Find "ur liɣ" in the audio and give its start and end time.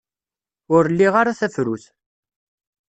0.75-1.13